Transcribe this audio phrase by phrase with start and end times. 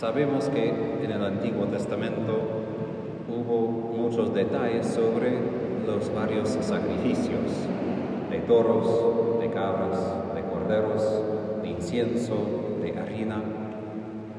[0.00, 0.70] Sabemos que
[1.04, 2.32] en el Antiguo Testamento
[3.28, 5.38] hubo muchos detalles sobre
[5.86, 7.68] los varios sacrificios
[8.30, 12.34] de toros, de cabras, de corderos, de incienso,
[12.80, 13.42] de harina,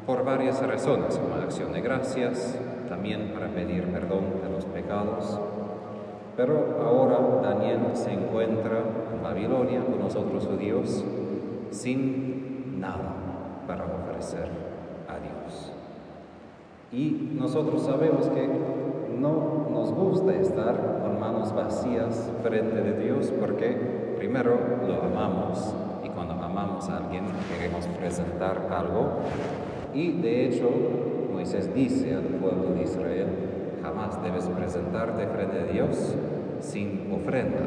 [0.08, 2.58] por varias razones, como acción de gracias,
[2.90, 5.40] también para pedir perdón de los pecados.
[6.36, 8.80] Pero ahora Daniel se encuentra
[9.14, 11.06] en Babilonia con los otros judíos
[11.70, 13.14] sin nada
[13.68, 14.71] para ofrecer.
[16.92, 18.50] Y nosotros sabemos que
[19.18, 25.74] no nos gusta estar con manos vacías frente de Dios porque primero lo amamos
[26.04, 29.20] y cuando amamos a alguien queremos presentar algo
[29.94, 30.70] y de hecho
[31.32, 33.28] Moisés dice al pueblo de Israel,
[33.82, 36.16] jamás debes presentarte frente a Dios
[36.60, 37.62] sin ofrenda.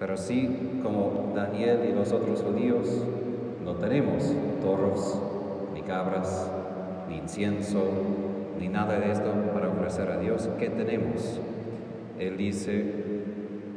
[0.00, 3.02] Pero sí, como Daniel y los otros judíos,
[3.64, 5.18] no tenemos toros,
[5.72, 6.50] ni cabras,
[7.08, 7.82] ni incienso,
[8.58, 10.48] ni nada de esto para ofrecer a Dios.
[10.58, 11.40] ¿Qué tenemos?
[12.18, 12.84] Él dice,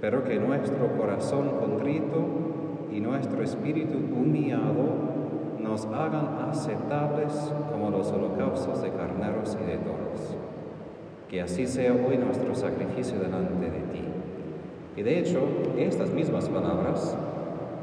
[0.01, 5.09] pero que nuestro corazón contrito y nuestro espíritu humillado
[5.59, 7.33] nos hagan aceptables
[7.71, 10.35] como los holocaustos de carneros y de toros.
[11.29, 14.03] Que así sea hoy nuestro sacrificio delante de ti.
[14.95, 15.39] Y de hecho,
[15.77, 17.15] estas mismas palabras,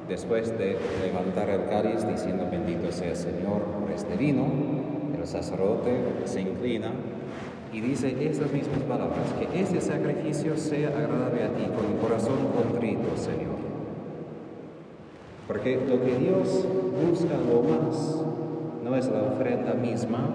[0.08, 4.44] después de levantar el cáliz diciendo bendito sea Señor por este vino,
[5.26, 5.90] el sacerdote
[6.24, 6.92] se inclina
[7.72, 12.36] y dice estas mismas palabras, que este sacrificio sea agradable a ti con un corazón
[12.54, 13.56] contrito, Señor.
[15.48, 16.64] Porque lo que Dios
[17.08, 18.24] busca lo más
[18.84, 20.30] no es la ofrenda misma,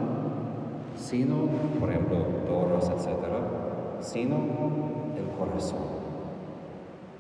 [0.98, 1.48] sino,
[1.80, 3.16] por ejemplo, toros, etc.,
[4.02, 4.36] sino
[5.16, 6.02] el corazón.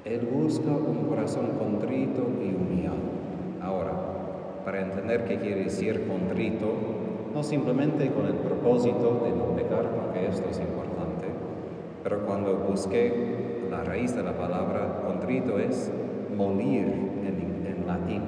[0.03, 2.97] Él busca un corazón contrito y humillado.
[3.61, 3.94] Ahora,
[4.66, 7.02] para entender qué quiere decir contrito,
[7.33, 11.27] no simplemente con el propósito de no pecar, porque esto es importante,
[12.03, 15.91] pero cuando busqué la raíz de la palabra contrito es
[16.36, 18.21] molir en latín.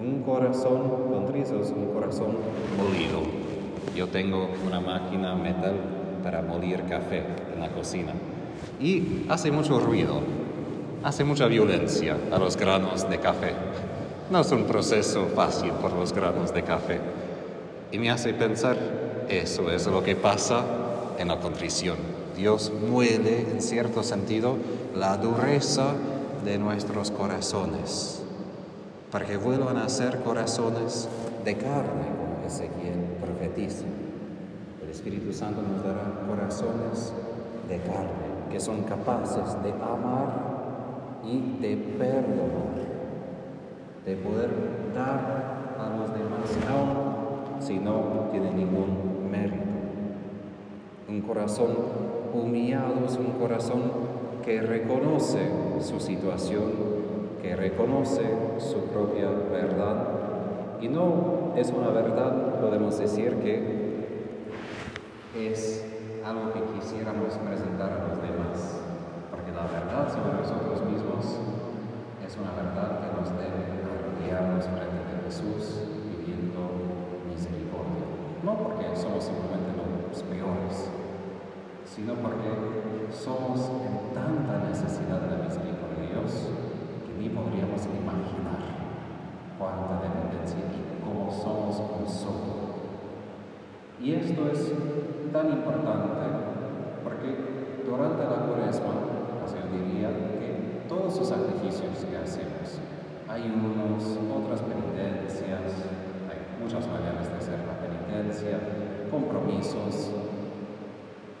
[0.00, 2.36] Un corazón contrito es un corazón
[2.76, 3.22] molido.
[3.94, 5.74] Yo tengo una máquina metal
[6.22, 7.22] para molir café
[7.54, 8.12] en la cocina
[8.80, 10.20] y hace mucho ruido,
[11.02, 13.52] hace mucha violencia a los granos de café.
[14.30, 17.00] No es un proceso fácil por los granos de café.
[17.92, 18.76] Y me hace pensar,
[19.28, 20.64] eso es lo que pasa
[21.18, 21.96] en la contrición.
[22.36, 24.56] Dios muele, en cierto sentido,
[24.94, 25.92] la dureza
[26.44, 28.22] de nuestros corazones
[29.10, 31.08] para que vuelvan a ser corazones
[31.44, 33.86] de carne, como Ezequiel profetiza.
[34.82, 37.12] El Espíritu Santo nos dará corazones
[37.68, 42.86] de carne, que son capaces de amar y de perdonar,
[44.04, 44.50] de poder
[44.94, 46.50] dar a los demás,
[47.60, 49.64] si no tienen ningún mérito.
[51.08, 51.70] Un corazón
[52.34, 53.82] humillado es un corazón
[54.44, 55.50] que reconoce
[55.80, 56.96] su situación
[57.46, 58.22] que reconoce
[58.58, 60.08] su propia verdad.
[60.80, 64.04] Y no es una verdad, podemos decir que
[65.36, 65.84] es
[66.24, 68.80] algo que quisiéramos presentar a los demás,
[69.30, 71.38] porque la verdad sobre nosotros mismos
[72.26, 75.75] es una verdad que nos debe arrodillarnos frente a Jesús.
[78.46, 80.86] No porque somos simplemente los peores,
[81.84, 82.46] sino porque
[83.10, 86.54] somos en tanta necesidad de la misericordia de Dios
[87.18, 88.62] ni podríamos imaginar
[89.58, 92.86] cuánta dependencia y cómo somos un solo.
[93.98, 94.70] Y esto es
[95.32, 96.22] tan importante
[97.02, 98.94] porque durante la cuaresma,
[99.42, 102.78] yo diría que todos los sacrificios que hacemos,
[103.26, 106.05] hay unos, otras penitencias,
[106.60, 108.58] muchas maneras de hacer la penitencia,
[109.10, 110.10] compromisos,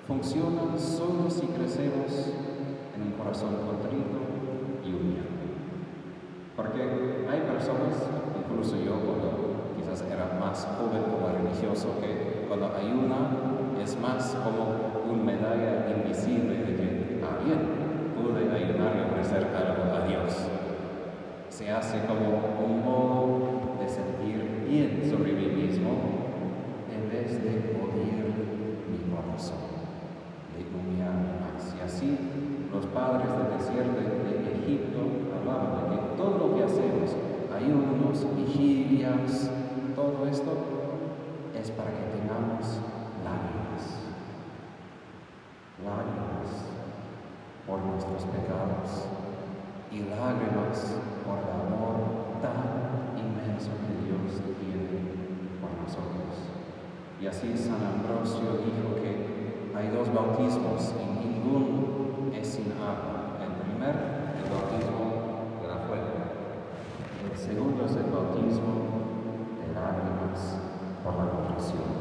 [0.06, 2.32] funcionan solo si crecemos
[2.94, 4.18] en un corazón contrito
[4.84, 5.36] y humillado.
[6.56, 6.80] Porque
[7.28, 8.06] hay personas,
[8.38, 15.12] incluso yo cuando quizás era más joven como religioso, que cuando ayuna es más como
[15.12, 17.58] una medalla invisible de que, ah, bien,
[18.16, 20.48] pude ayunar y ofrecer algo a Dios.
[21.48, 25.90] Se hace como un modo de sentir bien sobre mí mismo
[26.92, 28.34] en vez de oír
[28.90, 29.62] mi corazón,
[30.56, 31.74] de humillarme más.
[31.76, 32.18] Y así
[32.72, 35.00] los padres del desierto de Egipto
[35.38, 37.14] hablaban de que todo lo que hacemos,
[37.56, 39.50] ayunos, vigilias,
[39.94, 40.52] todo esto
[41.58, 42.84] es para que tengamos
[43.24, 43.82] lágrimas,
[45.80, 46.48] lágrimas
[47.66, 49.08] por nuestros pecados
[49.90, 55.00] y lágrimas por el amor tan inmenso que Dios tiene
[55.60, 56.52] por nosotros.
[57.20, 63.40] Y así San Ambrosio dijo que hay dos bautismos y ninguno es sin agua.
[63.40, 63.96] El primer,
[64.36, 65.05] el bautismo.
[67.46, 69.06] El segundo es el bautismo
[69.62, 70.58] de lágrimas
[71.04, 71.94] por la confesión.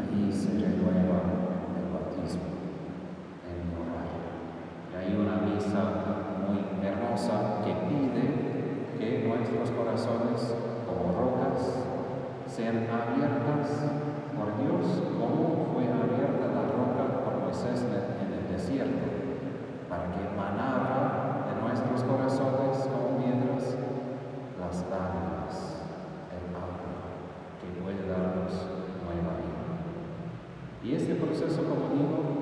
[0.00, 1.28] Allí se renueva
[1.76, 2.48] el bautismo
[3.44, 4.08] en moral.
[4.88, 8.24] Y hay una misa muy hermosa que pide
[8.96, 10.56] que nuestros corazones
[10.88, 11.84] como rocas
[12.48, 13.92] sean abiertas
[14.32, 19.04] por Dios como fue abierta la roca por Moisés en el desierto,
[19.90, 23.76] para que manara de nuestros corazones como piedras
[24.68, 25.80] las lágrimas,
[26.28, 27.08] el agua
[27.60, 28.52] que puede darnos
[29.00, 29.64] nueva vida.
[30.84, 32.38] Y este proceso, como digo,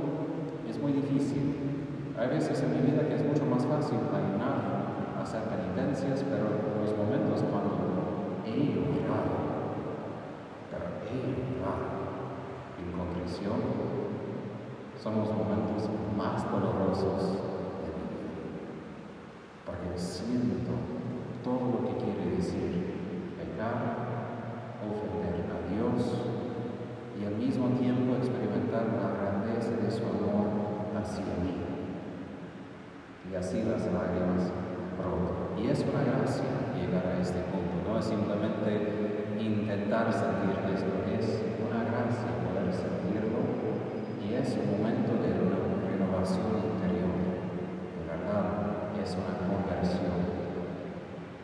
[0.69, 1.57] es muy difícil.
[2.19, 6.45] Hay veces en mi vida que es mucho más fácil ayunar, hacer penitencias, pero
[6.85, 9.73] los momentos cuando he llorado,
[10.71, 11.17] pero he
[11.57, 11.97] llorado
[12.77, 13.57] en contrición,
[15.03, 17.41] son los momentos más dolorosos
[17.81, 18.37] de mi vida.
[19.65, 20.73] Porque siento
[21.43, 22.97] todo lo que quiere decir
[23.37, 23.97] pecar,
[24.85, 26.36] ofender a Dios
[27.21, 31.57] y al mismo tiempo experimentar la grandeza de su amor hacia mí.
[33.31, 34.53] Y así las lágrimas
[35.01, 35.57] brotan.
[35.57, 41.41] Y es una gracia llegar a este punto, no es simplemente intentar sentir esto, es
[41.57, 43.41] una gracia poder sentirlo
[44.21, 47.17] y es un momento de una renovación interior.
[47.97, 50.21] De verdad, es una conversión.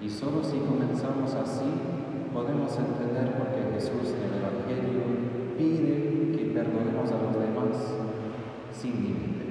[0.01, 1.69] Y solo si comenzamos así,
[2.33, 5.31] podemos entender por qué Jesús en el Evangelio
[5.62, 7.94] que perdonemos a los demás
[8.73, 9.47] sin límite.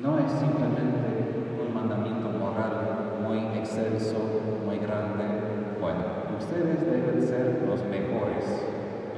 [0.00, 1.34] No es simplemente
[1.66, 4.14] un mandamiento moral muy excelso,
[4.64, 5.24] muy grande.
[5.80, 6.04] Bueno,
[6.38, 8.44] ustedes deben ser los mejores.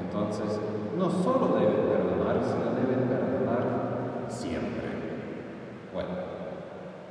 [0.00, 0.58] Entonces,
[0.96, 4.88] no solo deben perdonar, sino deben perdonar siempre.
[5.92, 6.08] Bueno,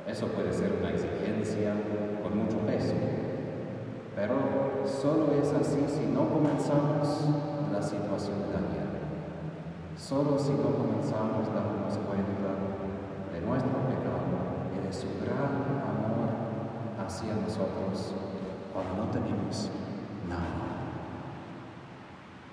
[0.08, 1.74] eso puede ser una exigencia
[2.22, 2.94] con mucho peso,
[4.16, 4.34] pero
[4.84, 8.90] solo es así si no comenzamos situación de vida.
[9.96, 12.56] Solo si no comenzamos dándonos cuenta
[13.32, 14.32] de nuestro pecado
[14.74, 16.30] y de su gran amor
[16.98, 18.14] hacia nosotros
[18.72, 19.70] cuando no tenemos
[20.28, 20.70] nada.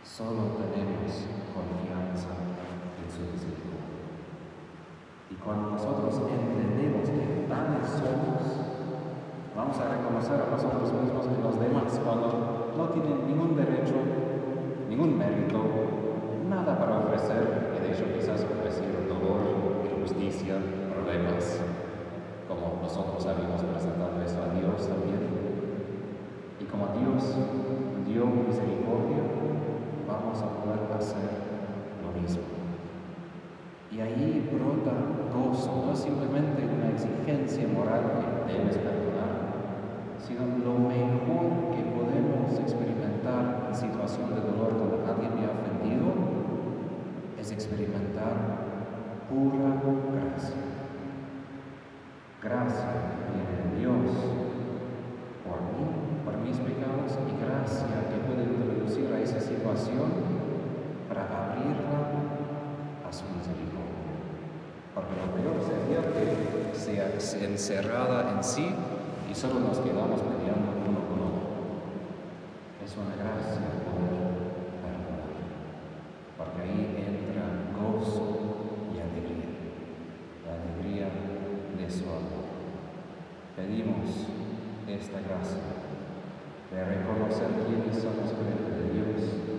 [0.04, 4.02] Solo tenemos confianza en su misericordia.
[5.30, 8.42] Y cuando nosotros entendemos que tales somos,
[9.56, 14.27] vamos a reconocer a nosotros mismos y los demás cuando no tienen ningún derecho,
[14.90, 15.60] ningún mérito,
[16.50, 20.56] nada para ofrecer, y de hecho quizás ofrecieron dolor, injusticia,
[20.94, 21.62] problemas,
[22.48, 25.28] como nosotros habíamos presentado eso a Dios también.
[26.60, 27.36] Y como Dios
[28.08, 29.24] dio misericordia,
[30.08, 31.30] vamos a poder hacer
[32.02, 32.44] lo mismo.
[33.92, 34.94] Y ahí brota
[35.34, 38.02] gozo, no es simplemente una exigencia moral
[38.48, 39.52] que debes perdonar,
[40.20, 46.14] sino lo mejor que podemos experimentar en situación de dolor cuando alguien me ha ofendido
[47.40, 48.36] es experimentar
[49.30, 49.82] pura
[50.14, 50.56] gracia.
[52.48, 52.96] Gracia
[53.36, 54.08] de Dios
[55.44, 55.84] por mí,
[56.24, 60.08] por mis pecados, y gracia que puede introducir a esa situación
[61.10, 62.08] para abrirla
[63.04, 64.16] a su misericordia.
[64.96, 65.60] Porque lo peor
[66.72, 68.74] sería que sea encerrada en sí
[69.30, 71.52] y solo nos quedamos peleando uno con otro.
[72.80, 74.24] Es una gracia poder
[74.80, 75.36] perdonar,
[76.38, 77.44] porque ahí entra
[77.76, 78.24] gozo
[78.96, 79.52] y alegría,
[80.48, 81.12] la alegría
[81.78, 82.38] de su amor.
[83.58, 84.06] Pedimos
[84.88, 85.58] esta gracia
[86.70, 89.57] de reconocer quiénes somos frente de Dios